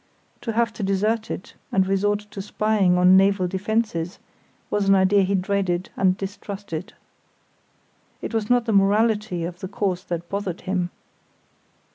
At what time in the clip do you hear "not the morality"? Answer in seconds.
8.49-9.43